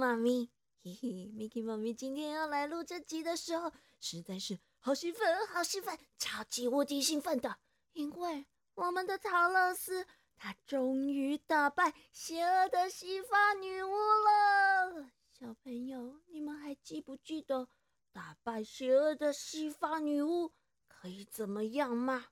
[0.00, 0.50] 妈咪。
[0.82, 7.58] 嘿嘿，Miki 妈咪今天要来录这集的时候，实在是好兴奋，好兴奋，超级无敌兴奋的，
[7.92, 8.46] 因为
[8.76, 10.06] 我们的陶乐斯
[10.38, 15.10] 他终于打败邪恶的西发女巫了。
[15.38, 17.68] 小朋友，你们还记不记得
[18.10, 20.50] 打败邪恶的西发女巫
[20.88, 22.28] 可以怎么样吗？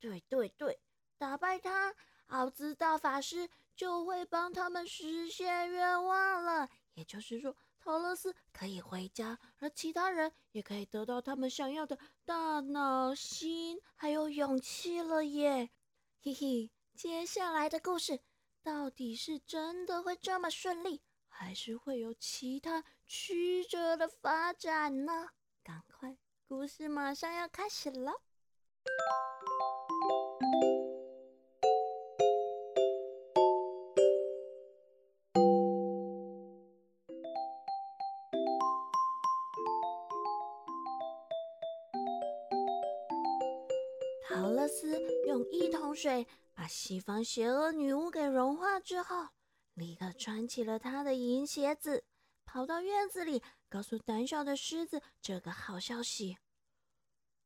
[0.00, 0.80] 对对对。
[1.18, 1.94] 打败他，
[2.28, 6.70] 奥兹大法师就会帮他们实现愿望了。
[6.96, 15.70] 也就是说，陶乐斯可以回家，而其他人也可以得到他们想要的大脑、心还有勇气了耶！
[16.22, 18.20] 嘿嘿，接下来的故事
[18.62, 25.28] 到底是真的会这么顺利，还是会有其他曲折的发展呢？
[25.62, 26.16] 赶快，
[26.48, 28.22] 故事马上要开始了。
[45.96, 49.28] 水把西方邪恶女巫给融化之后，
[49.74, 52.04] 立刻穿起了他的银鞋子，
[52.44, 56.36] 跑到院子里，告诉胆小的狮子这个好消息。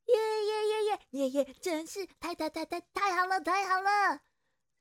[0.07, 1.55] 耶耶耶耶耶耶！
[1.61, 4.23] 真是太太太太太好了，太好了！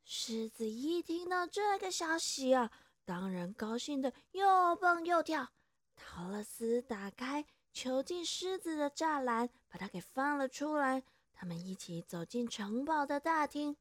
[0.03, 2.71] 狮子一听到这个消息啊，
[3.05, 5.47] 当然高兴的又蹦又跳。
[5.95, 11.03] 陶乐斯打开囚禁狮子的栅栏，把它给放了出来。
[11.39, 13.77] 他们一起走进城堡的大厅，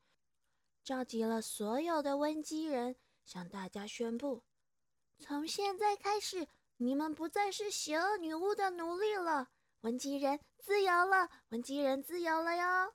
[0.85, 4.45] 召集了所有的温基人，向大家宣布：
[5.19, 9.49] 从现在开始，你们不再是邪恶女巫的奴隶了，
[9.81, 12.95] 温基人自由了，温基人自由了哟！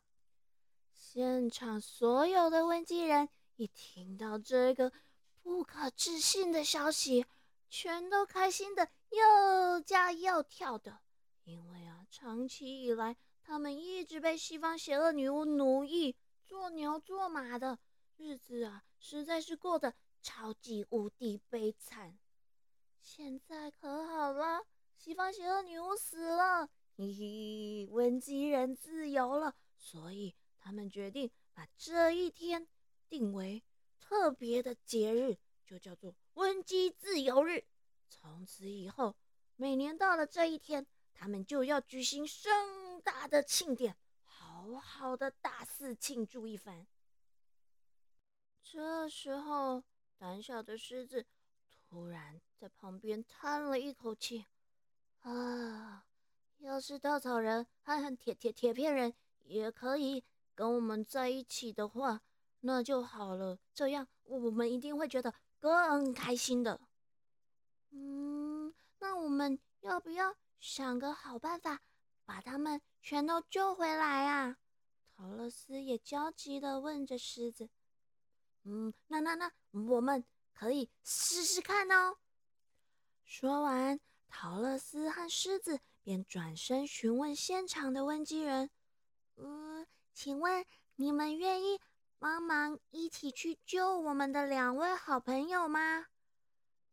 [0.94, 4.94] 现场所有的温基人一听到这个
[5.42, 7.26] 不可置信的消息，
[7.70, 11.02] 全都开心的又叫又跳的，
[11.44, 13.18] 因为啊，长期以来。
[13.44, 16.16] 他们一直被西方邪恶女巫奴役，
[16.46, 17.78] 做牛做马的
[18.18, 22.18] 日子啊，实在是过得超级无敌悲惨。
[23.02, 24.66] 现在可好了，
[24.98, 32.68] 西方邪恶女巫死了，嘿嘿，温基人自由了，所以他们决定把这一天
[33.10, 33.62] 定为
[34.00, 37.66] 特别的节日，就叫做温基自由日。
[38.10, 39.16] 从此以后，
[39.58, 42.83] 每年到了这一天，他们就要举行生。
[43.04, 46.88] 大的庆典，好好的大肆庆祝一番。
[48.64, 49.84] 这时候，
[50.18, 51.26] 胆小的狮子
[51.88, 54.46] 突然在旁边叹了一口气
[55.22, 56.06] ：“啊，
[56.60, 60.24] 要是稻草人和铁铁铁片人也可以
[60.56, 62.22] 跟我们在一起的话，
[62.62, 63.60] 那就好了。
[63.74, 66.80] 这样我们一定会觉得更开心的。
[67.92, 71.82] 嗯，那我们要不要想个好办法？”
[72.26, 74.58] 把他们全都救回来啊！
[75.16, 77.70] 陶乐斯也焦急地问着狮子
[78.64, 82.16] ：“嗯，那那那，我们可以试试看哦。”
[83.26, 84.00] 说完，
[84.30, 88.70] 陶乐斯和狮子便转身询问现场的温基人
[89.36, 90.66] ：“嗯，请问
[90.96, 91.82] 你们愿意
[92.18, 96.08] 帮忙一起去救我们的两位好朋友吗？”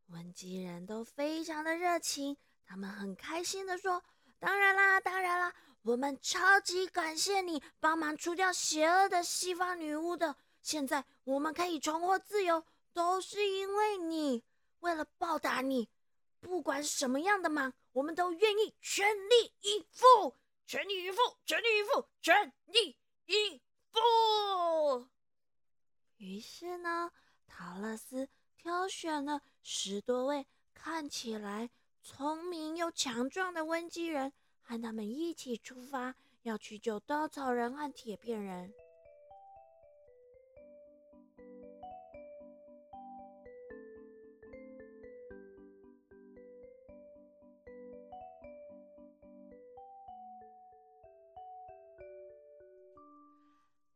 [0.08, 4.02] 温基人都非常的热情，他们很开心地说。
[4.40, 10.36] 当然啦，当然啦，我们超级感谢你帮忙除掉邪恶的西方女巫的。
[10.60, 14.44] 现在我们可以重获自由，都是因为你。
[14.80, 15.88] 为了报答你，
[16.40, 20.36] 不管什么样的忙，我们都愿意全力以赴，
[20.66, 23.60] 全力以赴，全力以赴，全力以
[23.90, 25.08] 赴。
[26.16, 27.10] 于是呢，
[27.46, 31.70] 陶乐斯挑选了十多位看起来。
[32.02, 34.32] 聪明又强壮的温基人
[34.70, 38.72] 和他们一起出发，要去救稻草人和铁片人。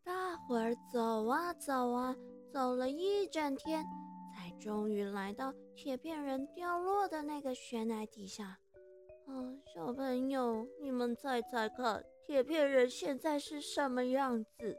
[0.02, 2.16] 大伙儿走啊走啊，
[2.52, 3.84] 走了一整天。
[4.34, 8.58] 才终于来到铁片人掉落的那个悬崖底下。
[9.26, 14.78] 哦，小朋友，你们猜猜看，铁片人现在是什么样子？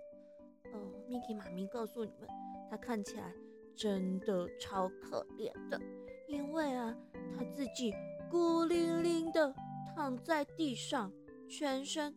[0.72, 2.30] 哦，Miki 妈咪告诉你们，
[2.70, 3.34] 他看起来
[3.76, 5.80] 真的超可怜的，
[6.28, 6.96] 因为啊，
[7.36, 7.94] 他自己
[8.30, 9.54] 孤零零的
[9.96, 11.12] 躺在地上，
[11.50, 12.16] 全身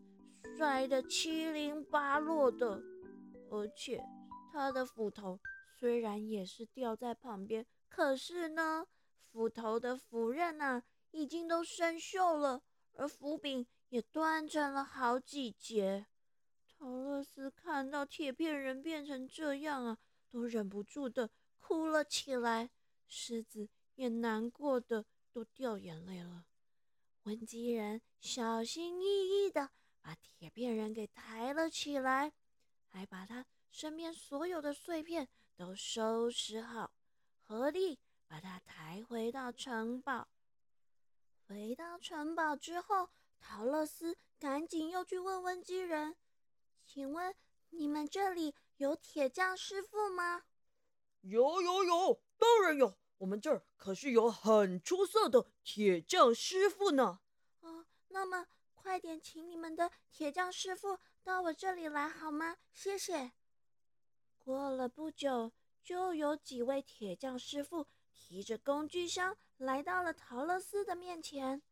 [0.56, 2.82] 摔得七零八落的，
[3.50, 4.04] 而且
[4.52, 5.40] 他的斧头
[5.78, 8.86] 虽然也是掉在旁边，可是呢，
[9.32, 12.62] 斧头的斧刃啊，已经都生锈了，
[12.94, 16.06] 而斧柄也断成了好几节。
[16.66, 19.98] 陶乐斯看到铁片人变成这样啊，
[20.30, 22.70] 都忍不住的哭了起来。
[23.06, 26.44] 狮子也难过的都掉眼泪了。
[27.24, 29.70] 温基人小心翼翼的
[30.00, 32.32] 把铁片人给抬了起来，
[32.86, 33.44] 还把他。
[33.70, 36.90] 身边所有的碎片都收拾好，
[37.46, 40.26] 合力把他抬回到城堡。
[41.48, 43.08] 回到城堡之后，
[43.40, 46.14] 陶乐斯赶紧又去问问机人
[46.84, 47.34] ：“请问
[47.70, 50.44] 你们这里有铁匠师傅吗
[51.22, 57.20] ？”“有有有，当然有，我们这儿可是有很出色的铁匠师傅呢。
[57.60, 62.58] ”“哦，那么快点请你们的铁匠师傅到我这里来好吗？
[62.74, 63.32] 谢谢。”
[64.38, 65.52] 过了不久，
[65.82, 71.62] 就有几位铁匠师傅提着工具箱来到了陶乐斯的面前。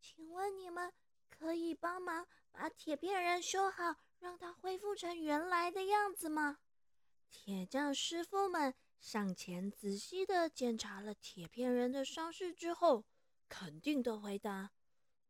[0.00, 0.92] 请问你们
[1.30, 6.58] 可以帮忙把铁片人修好，让他恢复成原来的样子吗？
[7.30, 13.04] 铁匠师傅们上前仔细的检查了铁片人的伤势之后，
[13.48, 14.72] 肯定的回答：“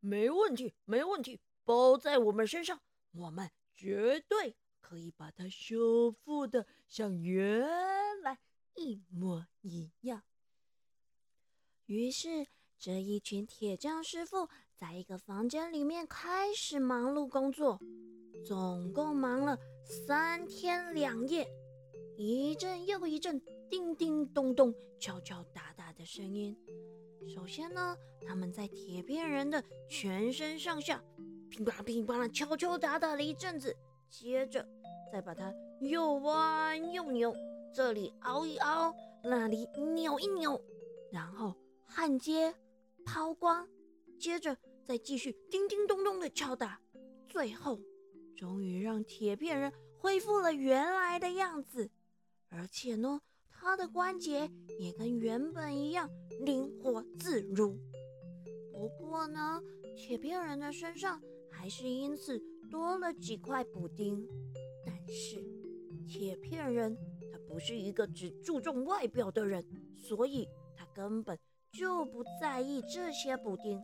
[0.01, 8.37] 没问题，没问题，包在我们身上，我们绝对。”可以把它修复的像原来
[8.75, 10.21] 一模一样。
[11.85, 12.47] 于是，
[12.79, 17.77] 这一群铁匠师傅在一个房间里面开始忙碌工作，
[18.45, 21.45] 总共忙了三天两夜，
[22.17, 26.57] 一阵又一阵叮叮咚咚、敲敲打打的声音。
[27.35, 31.03] 首先呢，他们在铁片人的全身上下
[31.49, 33.75] 乒乓乒乓的敲敲打打了一阵子。
[34.09, 34.65] 接着，
[35.11, 37.35] 再把它又弯又扭，
[37.73, 40.61] 这里凹一凹，那里扭一扭，
[41.11, 41.55] 然后
[41.95, 42.55] 焊接、
[43.05, 43.67] 抛光，
[44.19, 46.81] 接着再继续叮叮咚咚的敲打，
[47.29, 47.79] 最后
[48.35, 51.91] 终于让铁片人恢复了原来的样子，
[52.49, 54.49] 而且呢，他的关节
[54.79, 56.09] 也跟原本一样
[56.43, 57.77] 灵活自如。
[58.71, 59.61] 不过呢，
[59.95, 62.41] 铁片人的身上还是因此。
[62.71, 64.27] 多了几块补丁，
[64.83, 65.45] 但是
[66.07, 66.97] 铁片人
[67.31, 69.63] 他不是一个只注重外表的人，
[69.95, 71.37] 所以他根本
[71.73, 73.83] 就不在意这些补丁。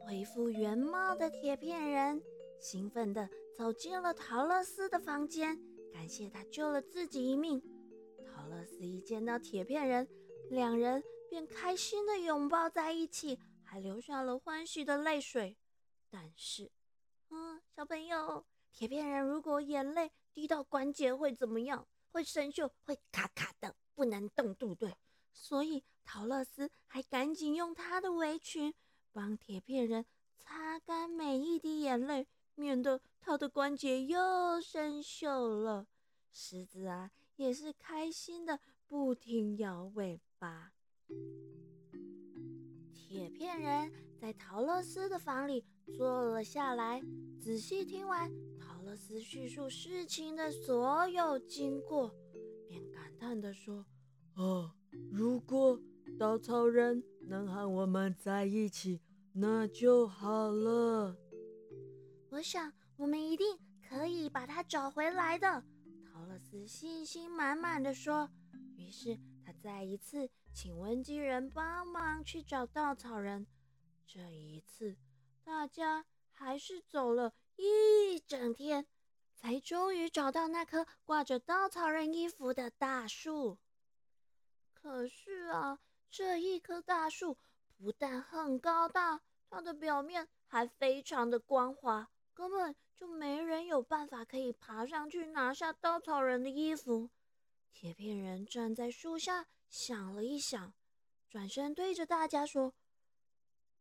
[0.00, 2.20] 恢复原貌的铁片人
[2.58, 5.56] 兴奋地走进了陶乐斯的房间，
[5.92, 7.62] 感谢他救了自己一命。
[8.26, 10.08] 陶乐斯一见到铁片人，
[10.50, 15.56] 两人便开心地拥抱在一起，还流下了欢喜的泪水。
[16.10, 16.72] 但是，
[17.28, 21.86] 嗯，小朋友，铁片人如果眼泪滴到关节会怎么样？
[22.10, 24.92] 会生锈，会卡卡的，不能动，对不对？
[25.42, 28.74] 所以陶乐斯还赶紧用他的围裙
[29.10, 30.04] 帮铁片人
[30.36, 35.86] 擦干每一滴眼泪，免得他的关节又生锈了。
[36.30, 40.72] 狮子啊，也是开心的，不停摇尾巴。
[42.92, 45.64] 铁片人在陶乐斯的房里
[45.96, 47.02] 坐了下来，
[47.40, 52.14] 仔细听完陶乐斯叙述事情的所有经过，
[52.68, 53.86] 便感叹地说
[54.36, 54.76] ：“啊，
[55.10, 55.80] 如果
[56.18, 59.00] 稻草人能和我们在一起，
[59.32, 61.16] 那就好了。
[62.30, 65.64] 我想我们一定可以把他找回来的。”
[66.12, 68.30] 陶乐斯信心满满的说。
[68.76, 70.30] 于是他再一次。
[70.52, 73.46] 请温基人帮忙去找稻草人。
[74.04, 74.96] 这一次，
[75.44, 78.84] 大家还是走了一整天，
[79.36, 83.58] 才终于找到那棵挂着稻草人衣服的大树。
[84.82, 85.78] 可是啊，
[86.10, 87.36] 这一棵大树
[87.76, 97.10] 不但很高大，它的表面还非常的光滑，根本就没人有办法可以爬上去拿下稻草人的衣服。
[97.72, 99.46] 铁片人站在树下。
[99.68, 100.74] 想了一想，
[101.28, 102.74] 转身对着大家说：“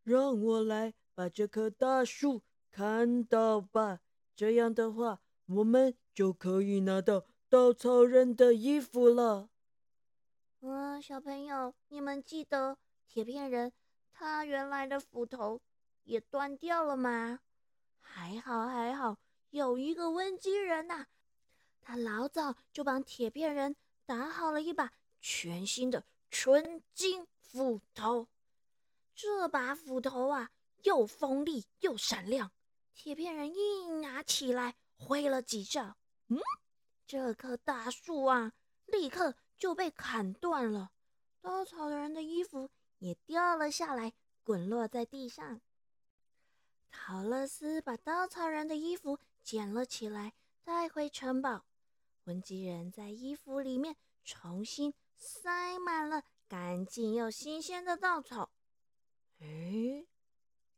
[0.06, 4.02] 让我来把这棵大树砍倒吧。
[4.36, 9.49] 这样的话，我们就可以拿到稻草人的衣服了。”
[10.62, 13.72] 嗯，小朋友，你们记得铁片人
[14.12, 15.62] 他原来的斧头
[16.04, 17.40] 也断掉了吗？
[18.02, 19.18] 还好还好，
[19.52, 21.06] 有一个温基人呐，
[21.82, 24.92] 他老早就帮铁片人打好了一把。
[25.22, 28.28] 全新的纯金斧头，
[29.16, 30.52] 这把斧头啊，
[30.84, 32.52] 又锋利又闪亮。
[32.94, 35.96] 铁片人一拿起来，挥了几下，
[36.28, 36.38] 嗯，
[37.08, 38.52] 这棵大树啊，
[38.86, 40.92] 立刻就被砍断了，
[41.42, 44.14] 稻草人的衣服也掉了下来，
[44.44, 45.62] 滚落在地上。
[46.90, 51.66] 陶乐斯把稻草人的衣服捡了起来，带回城堡。
[52.24, 58.52] 温基人在衣服里面重新塞满了干净又新鲜的稻草。
[59.40, 60.06] 哎，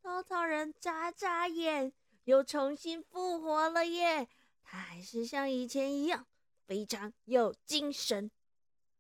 [0.01, 4.27] 稻草人眨眨眼，又重新复活了耶！
[4.63, 6.25] 他还是像以前一样，
[6.65, 8.31] 非常有精神。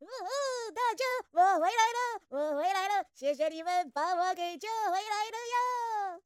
[0.01, 3.05] 呜呼，大家，我回来了，我回来了！
[3.13, 5.37] 谢谢你们把我给救回来了
[6.17, 6.21] 呀！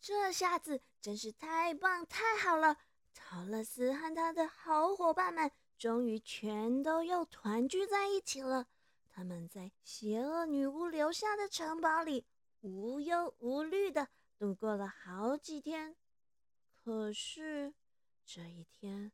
[0.00, 2.76] 这下子真是太棒太好了！
[3.12, 8.68] 陶乐斯和他的好伙伴们终于全都又团聚在一起了。
[9.10, 12.24] 他们在邪恶女巫留下的城堡里
[12.60, 14.08] 无忧无虑的
[14.38, 15.96] 度过了好几天。
[16.84, 17.74] 可是
[18.24, 19.10] 这一天，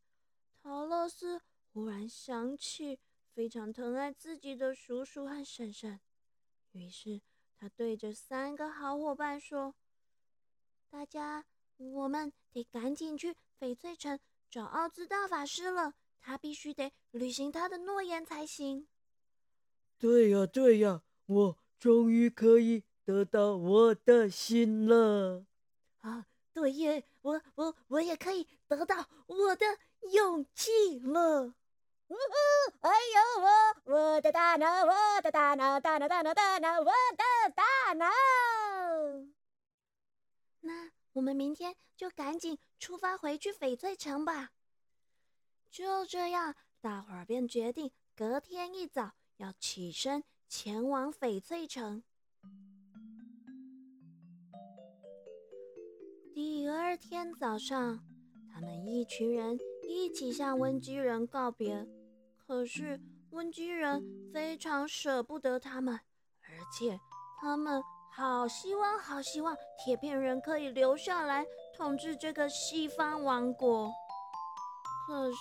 [0.62, 1.40] 陶乐斯
[1.72, 2.98] 忽然想起
[3.40, 5.98] 非常疼爱自己的叔叔和婶婶，
[6.72, 7.22] 于是
[7.56, 9.74] 他对着三个好伙伴说
[10.90, 11.46] ：“大家，
[11.78, 14.20] 我们得赶紧去翡翠城
[14.50, 18.86] 找奥兹大法师了，他必须得履行他的诺言才行。”
[19.96, 25.46] 对呀，对呀，我终于可以得到我的心了。
[26.00, 29.64] 啊，对耶，我我我也可以得到我的
[30.12, 31.54] 勇气了。
[32.12, 32.18] 呜呼！
[32.82, 38.06] 还有我，我的大脑，我的大脑，大脑，大脑，大脑，我的大脑。
[40.62, 44.50] 那我们明天就赶紧出发回去翡翠城吧。
[45.70, 49.12] 就这样，大伙儿便决定隔天一早。
[49.36, 52.02] 要起身前往翡翠城。
[56.34, 58.04] 第二天早上，
[58.52, 61.86] 他们一群人一起向温居人告别。
[62.50, 64.04] 可是温基人
[64.34, 65.94] 非常舍不得他们，
[66.42, 66.98] 而且
[67.40, 67.80] 他们
[68.10, 73.88] 好希望、好希望铁片人可以留下来统治这个西方王国。
[75.06, 75.38] 可是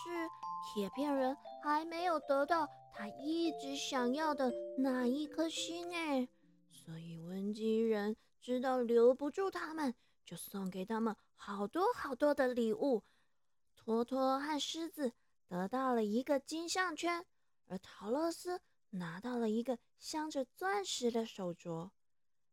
[0.72, 2.70] 铁片人还没有得到。
[2.94, 6.30] 他一直想要的那一颗心哎，
[6.70, 13.04] 所以温基人知道留不住他们，就送给他们好多好多的礼物。
[13.76, 15.14] 坨坨和狮子
[15.50, 17.26] 得到了一个金项圈，
[17.68, 21.90] 而陶乐斯拿到了一个镶着钻石的手镯。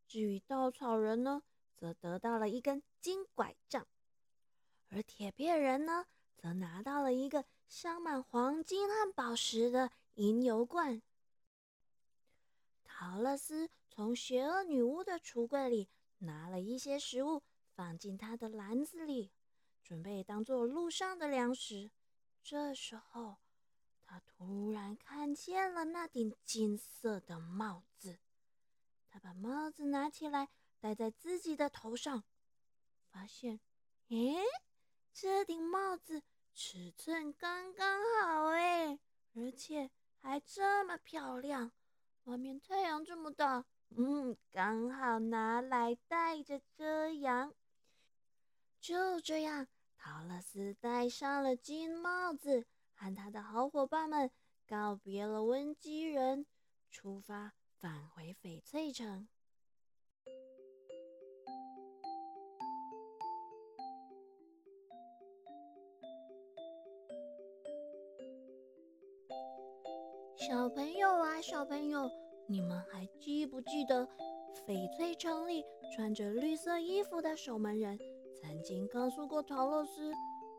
[0.08, 1.42] 至于稻草人呢，
[1.76, 3.86] 则得到了一根金拐杖，
[4.88, 9.92] 而铁片人呢，则拿到了一个镶满黄金和宝石的。
[10.16, 11.02] 银油罐。
[12.84, 17.42] 陶乐斯从邪恶女巫的橱柜里拿了一些食物，
[17.74, 19.30] 放进他的篮子里，
[19.84, 21.90] 准备当做路上的粮食。
[22.48, 23.38] 这时候，
[24.04, 28.20] 他突然看见了那顶金色的帽子。
[29.10, 30.48] 他把帽子拿起来
[30.78, 32.22] 戴在自己的头上，
[33.10, 33.58] 发现，
[34.10, 34.36] 诶，
[35.12, 36.22] 这顶帽子
[36.54, 39.00] 尺寸刚刚好，诶，
[39.34, 39.90] 而且。
[40.20, 41.70] 还这么漂亮，
[42.24, 47.54] 外面太阳这么大，嗯，刚好拿来戴着遮阳。
[48.80, 49.68] 就这样，
[50.06, 54.30] 陶乐斯戴上了金帽子，和他的好伙伴们
[54.64, 56.46] 告别了温基人，
[56.92, 59.26] 出发返回翡翠城。
[70.36, 72.08] 小朋友啊，小朋友，
[72.46, 74.06] 你们还记不记得
[74.68, 75.64] 翡翠城里
[75.96, 77.98] 穿着绿色衣服的守门人
[78.46, 80.12] 曾经告诉过陶乐斯，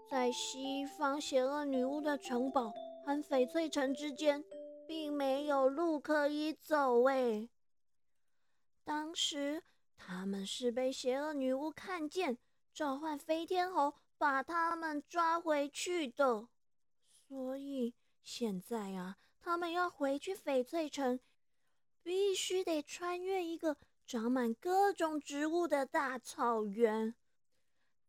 [0.10, 2.74] 在西方邪恶女巫的城堡
[3.06, 4.44] 和翡翠城之间，
[4.86, 7.06] 并没有路可以走。
[7.06, 7.48] 哎，
[8.84, 9.64] 当时
[9.96, 12.38] 他们是被邪恶女巫看见，
[12.74, 16.50] 召唤飞天猴把他们抓回去的。
[17.30, 19.16] 所以现在啊。
[19.40, 21.22] 他们要回去翡翠城，
[22.04, 27.16] 必须得穿越一个长满各种植物的大草原。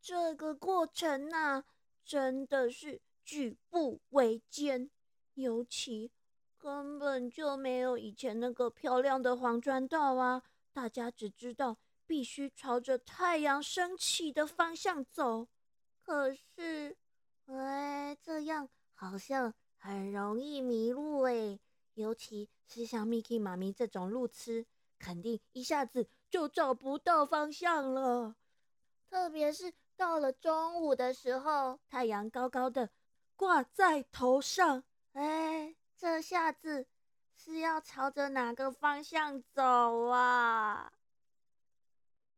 [0.00, 1.64] 这个过程呐，
[2.04, 4.90] 真的是举步维艰，
[5.34, 6.10] 尤其
[6.56, 10.42] 根本就没有以前那个漂亮的黄砖道啊！
[10.72, 15.48] 大家只知道必须朝着太阳升起的方向走。
[16.02, 16.96] 可是，
[17.46, 19.54] 哎，这样好像……
[19.80, 21.60] 很容易迷路哎，
[21.94, 24.66] 尤其是像 Miki 妈咪这种路痴，
[24.98, 28.34] 肯定一下子就找不到方向了。
[29.08, 32.88] 特别是到了中午的时候，太阳高高的，
[33.34, 34.84] 挂在头上。
[35.14, 36.86] 哎，这下子
[37.34, 40.92] 是要朝着哪个方向走啊？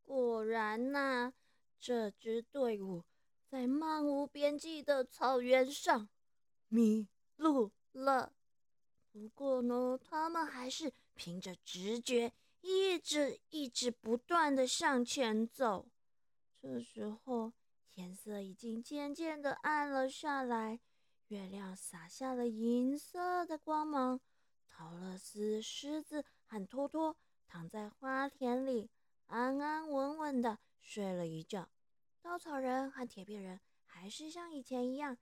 [0.02, 1.34] 果然呐，
[1.78, 3.04] 这支队伍
[3.46, 6.08] 在漫无边际的草原上
[6.68, 8.32] 迷路了。
[9.12, 15.86] 不过呢，他们还是凭着直觉，一直一直不断的向前走。
[16.62, 17.54] 这时候，
[17.88, 20.78] 天色已经渐渐的暗了下来，
[21.28, 24.20] 月亮洒下了银色的光芒。
[24.68, 28.90] 陶乐斯、狮子和托托躺在花田里，
[29.26, 31.70] 安安稳稳的睡了一觉。
[32.20, 35.16] 稻草人和铁皮人还是像以前一样，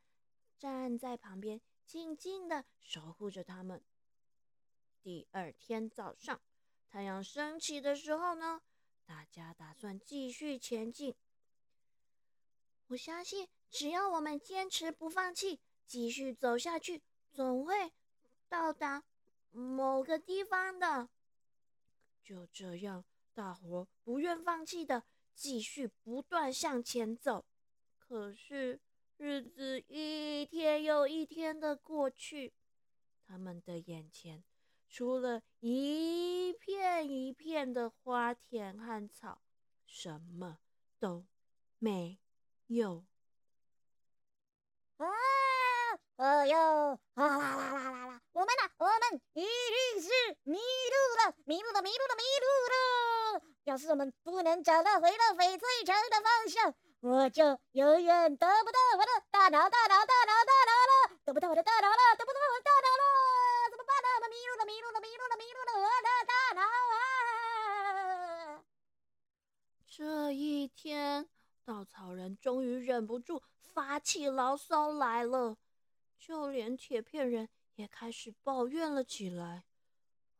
[0.58, 1.60] 站在旁边。
[1.86, 3.82] 静静的守护着他们。
[5.00, 6.38] 第二天早上，
[6.86, 8.60] 太阳升起的时候呢，
[9.06, 11.14] 大家打算继续前进。
[12.88, 17.02] 我相信，只要我们坚持不放弃，继续走下去，
[17.32, 17.92] 总会
[18.48, 19.04] 到达
[19.50, 21.08] 某个地方的。
[22.22, 25.04] 就这样，大伙不愿放弃的
[25.34, 27.44] 继续不断向前走。
[27.98, 28.80] 可是。
[29.20, 32.52] 日子一天又一天的过去，
[33.26, 34.44] 他们的眼前
[34.88, 39.42] 除了一片一片的花田和草，
[39.84, 40.60] 什么
[41.00, 41.26] 都
[41.80, 42.20] 没
[42.68, 43.04] 有。
[44.98, 45.06] 啊！
[46.16, 46.56] 哎呦！
[47.14, 48.20] 啦啦啦啦啦啦！
[48.32, 48.70] 我们呢？
[48.78, 50.08] 我们一定是
[50.42, 53.42] 迷路了，迷路了，迷路了，迷路了！
[53.64, 61.16] 要是我们不能找到回到翡翠城的方向，我就永远得不到我的大脑，大脑，大脑，大脑了！
[61.24, 63.04] 得不到我的大脑了，得不到我的大脑了！
[63.70, 64.08] 怎么办呢？
[64.16, 65.72] 我们迷路了，迷路了，迷路了，迷路了！
[65.78, 66.62] 我的大脑
[66.96, 68.64] 啊！
[69.86, 71.28] 这一天，
[71.68, 75.58] 稻草人终于忍不住发起牢骚来了，
[76.18, 79.64] 就连铁片人也开始抱怨了起来。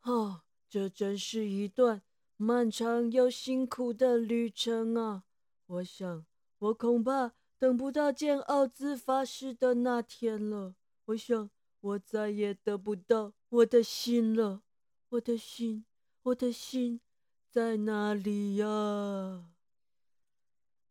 [0.01, 2.01] 啊，这真是一段
[2.39, 5.25] 漫长又辛苦的旅程啊！
[5.67, 6.25] 我想。
[6.61, 10.77] 我恐怕等不到见奥兹发誓的那天了。
[11.05, 14.63] 我想，我再也得不到我的心了。
[15.11, 15.85] 我的心，
[16.23, 17.03] 我的心
[17.51, 19.51] 在哪里呀？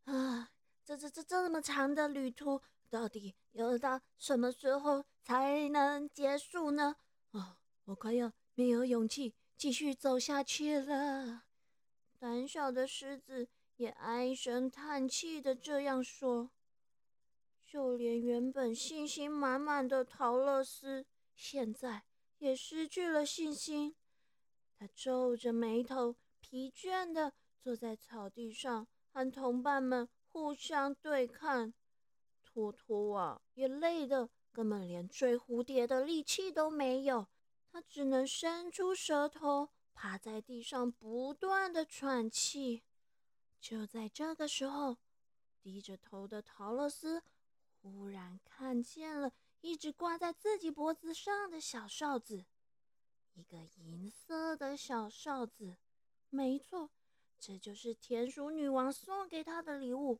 [0.07, 0.49] 啊
[0.83, 6.97] 这这这这么长的旅途，到底要到什么时候才能结束呢？
[7.31, 11.43] 啊，我快要没有勇气继续走下去了。
[12.19, 13.47] 胆小的狮子。
[13.77, 16.49] 也唉声叹气的这样说，
[17.63, 22.01] 就连原本信心满满的陶乐斯，现在
[22.39, 23.95] 也失去了信心。
[24.79, 28.87] 他皱着眉头，疲倦的坐在草地上，
[29.17, 31.73] 和同伴们互相对看。
[32.43, 37.25] 托托啊，也累得根本连追蝴蝶的力气都没有，
[37.71, 42.84] 他只能伸出舌头，趴在地上，不断的喘气。
[43.60, 44.97] 就在这个时候，
[45.63, 47.23] 低着头的陶乐斯
[47.82, 52.45] 忽然看见了一直挂在自己脖子上的小哨子，
[53.34, 55.77] 一个银色的小哨子。
[56.30, 56.91] 没错，
[57.39, 60.19] 这就是田鼠女王送给他的礼物。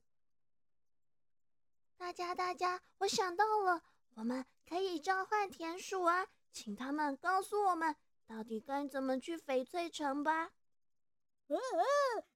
[1.98, 3.84] 大家，大家，我想到了，
[4.16, 7.96] 我们可以召唤田鼠啊，请他们告诉我们
[8.28, 10.52] 到底该怎么去翡翠城吧。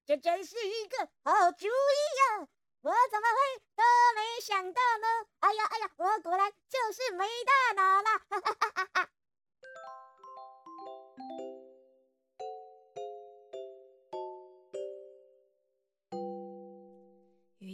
[0.04, 2.48] 这真是一个好主意呀！
[2.80, 3.82] 我怎么会都
[4.16, 5.06] 没想到呢？
[5.38, 8.18] 哎呀哎呀，我果然就是没大脑了！
[8.28, 9.10] 哈哈哈哈哈！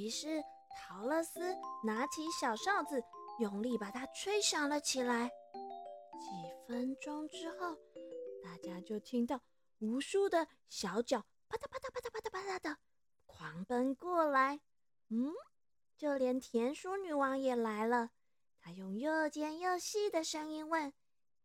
[0.09, 0.43] 于是
[0.75, 3.05] 陶乐斯拿起小哨子，
[3.41, 5.29] 用力把它吹响了起来。
[5.29, 7.77] 几分钟之后，
[8.43, 9.39] 大家就听到。
[9.81, 12.79] 无数的小脚啪嗒啪嗒啪嗒啪嗒啪嗒的
[13.27, 14.61] 狂奔过来，
[15.11, 15.31] 嗯，
[15.99, 18.09] 就连田鼠女王也来了。
[18.63, 20.95] 她用又尖又细的声音问：“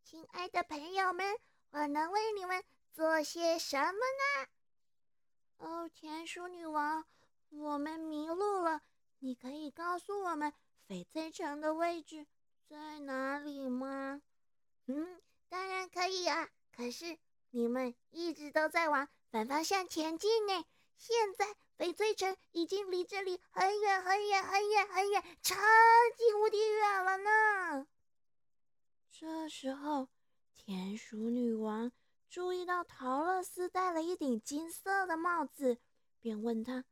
[0.05, 1.35] 亲爱的朋友们，
[1.71, 4.47] 我能为你们做些什么呢？”
[5.59, 7.05] 哦，田鼠女王，
[7.57, 8.81] 我们迷路了，
[9.19, 10.53] 你可以告诉我们
[10.87, 12.25] 翡翠城的位置
[12.67, 14.21] 在哪里吗？
[14.87, 17.17] 嗯，当然可以啊，可是。
[17.55, 20.65] 你们一直都在往反方向前进呢，
[20.97, 25.53] 现在翡翠城已经离这里很远很远很远很远，超
[26.17, 27.87] 级无敌远了呢。
[29.11, 30.07] 这时候，
[30.55, 31.91] 田鼠女王
[32.27, 35.77] 注意到陶乐斯戴了一顶金色的帽子，
[36.19, 36.85] 便问他：“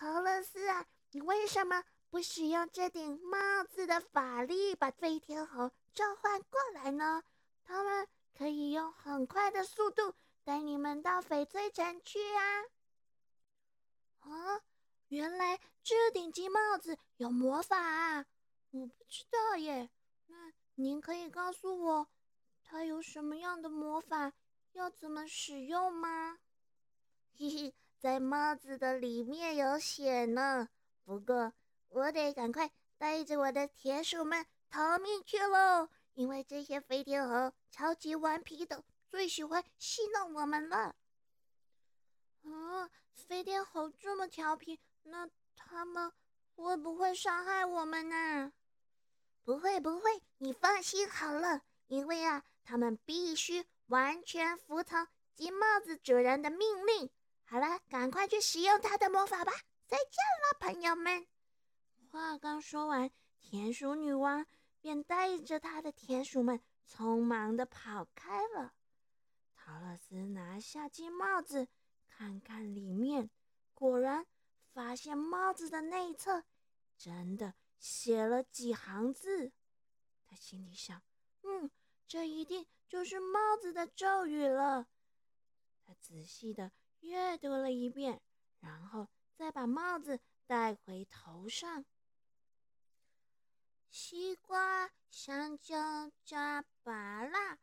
[0.00, 7.22] 陶乐斯啊，你为什么不使用这顶帽子的法力把飞天猴召唤过来呢？
[7.62, 12.64] 他们可以用很快的速度带你们到翡翠城去啊！
[14.20, 14.62] 啊，
[15.08, 18.24] 原来这顶金帽子有魔法啊！
[18.70, 19.90] 我不知道耶。
[20.28, 22.08] 那您可以告诉我，
[22.64, 24.32] 它有什么样的魔法？
[24.72, 26.38] 要怎么使用吗？
[27.36, 30.70] 嘿嘿，在帽子的里面有血呢。
[31.04, 31.52] 不过
[31.90, 40.96] 我得赶快带着我的铁鼠们逃命去喽，因为这些飞天猴超级顽皮的，最喜欢戏弄我们了。
[42.42, 46.10] 啊，飞天猴这么调皮，那他们
[46.56, 48.50] 会不会伤害我们呢？
[49.44, 57.10] 不会不会，你放心好了，因为啊，他们必须完全服从金帽子主人的命令。
[57.50, 59.50] 好了，赶快去使用他的魔法吧！
[59.88, 61.26] 再见了，朋友们。
[62.08, 63.10] 话刚说完，
[63.40, 64.46] 田鼠女王
[64.80, 68.72] 便带着她的田鼠们匆忙的跑开了。
[69.56, 71.66] 陶乐斯拿下金帽子，
[72.06, 73.28] 看看里面，
[73.74, 74.24] 果然
[74.72, 76.44] 发现帽子的内侧
[76.96, 77.54] 真的。
[77.80, 79.50] 写了几行字，
[80.24, 81.02] 他心里想
[81.42, 81.68] ：“嗯，
[82.06, 84.86] 这一定就是帽子的咒语了。”
[85.82, 88.20] 他仔细的阅读了一遍，
[88.60, 91.84] 然后再把帽子戴回头上。
[93.90, 97.58] 西瓜、香蕉加芭乐，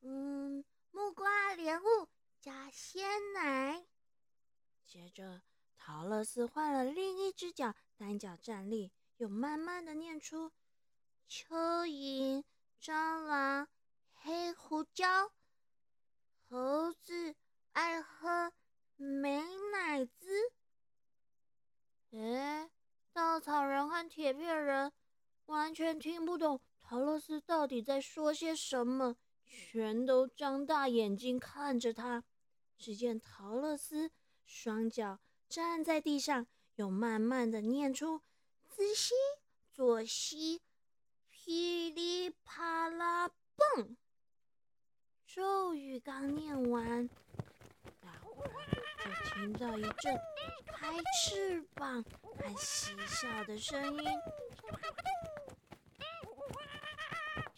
[0.00, 2.08] 嗯，木瓜、莲雾
[2.40, 3.86] 加鲜奶。
[4.84, 5.42] 接着，
[5.78, 8.92] 陶乐斯换了另一只脚，单脚站立。
[9.18, 10.50] 又慢慢的念出：
[11.28, 12.42] 蚯蚓、
[12.80, 13.68] 蟑螂、
[14.14, 15.32] 黑胡椒、
[16.48, 17.36] 猴子
[17.72, 18.52] 爱喝
[19.02, 20.52] 美奶滋。
[22.12, 22.70] 哎，
[23.12, 24.92] 稻草人和铁片人
[25.46, 32.24] 完全听不懂陶乐斯到底在说些什么，全都张大眼睛看着他。
[32.78, 34.10] 只见陶乐斯
[34.44, 38.22] 双脚站在地上，又慢慢的念出。
[38.68, 39.14] 仔细，
[39.70, 40.62] 左西，
[41.30, 43.96] 噼里啪啦蹦。
[45.26, 47.08] 咒语刚念完，
[49.02, 50.16] 就听到一阵
[50.64, 54.04] 拍翅膀和嬉笑的声音。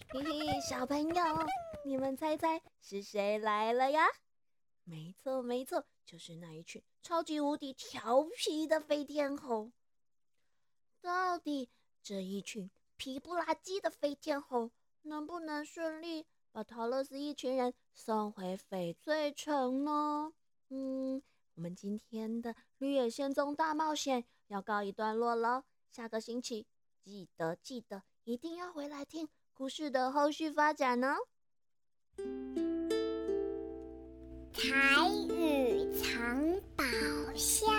[0.09, 1.25] 嘿嘿，小朋友，
[1.85, 4.07] 你们猜猜是谁来了呀？
[4.85, 9.71] 没错，没错，就是那一群超级无敌调皮的飞天猴。
[11.03, 11.69] 到底
[12.03, 14.71] 这一群皮不拉几的飞天猴
[15.03, 20.33] 能不能顺利把陶乐斯一群人送回翡翠城呢？
[20.71, 21.23] 嗯，
[21.57, 25.65] 我们今天的绿野仙踪大冒险要告一段落了。
[25.93, 26.67] 下个星期
[27.01, 31.17] 记得记得一定要回来听故事的后续发展哦。
[34.53, 36.85] 彩雨藏宝
[37.37, 37.73] 箱。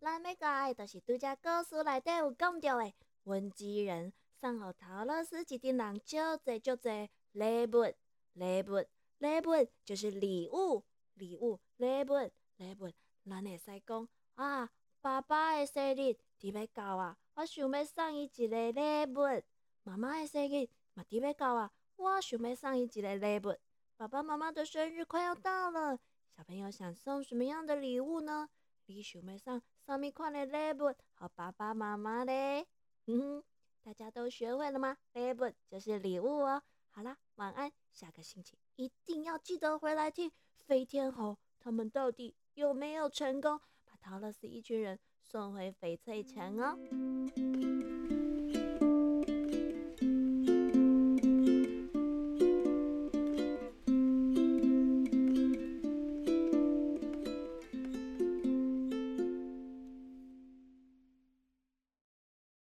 [0.00, 2.92] 咱要教的，就是拄只故事内底有讲到的，
[3.24, 7.94] 温基人送予陶乐斯一顶人足济足济礼物，
[8.34, 8.84] 礼物，
[9.18, 12.92] 礼物就是礼物，礼物，礼物，礼物。
[13.24, 14.68] 咱会使讲啊，
[15.00, 19.42] 爸爸的生日伫要到啊，我想要送伊一个礼物。
[19.84, 23.56] 妈妈的生日嘛伫要到啊，我想要送伊一个礼物。
[23.96, 25.98] 爸爸妈妈的生日快要到了，
[26.36, 28.48] 小朋友想送什么样的礼物呢？
[28.86, 32.66] 你想要送什么款的礼物和爸爸妈妈嘞？
[33.06, 33.44] 嗯哼，
[33.84, 34.96] 大家都学会了吗？
[35.12, 36.62] 礼物就是礼物哦。
[36.96, 40.30] 好啦，晚安，下个星期一定要记得回来听
[40.64, 48.03] 飞天猴他们到底有没有成功把陶乐斯一群人送回翡翠城哦。